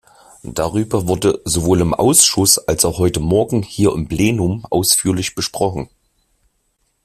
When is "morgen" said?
3.19-3.61